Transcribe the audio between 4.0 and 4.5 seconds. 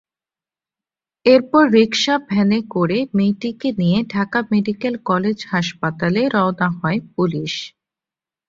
Dhaka